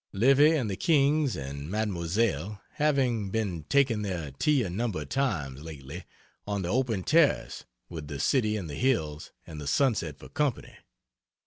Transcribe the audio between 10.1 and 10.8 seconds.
for company.